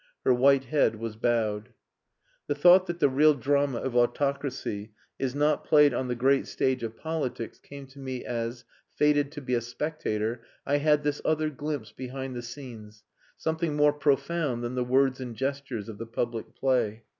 [0.25, 1.69] Her white head was bowed.
[2.47, 6.81] The thought that the real drama of autocracy is not played on the great stage
[6.81, 11.51] of politics came to me as, fated to be a spectator, I had this other
[11.51, 13.03] glimpse behind the scenes,
[13.37, 17.03] something more profound than the words and gestures of the public play.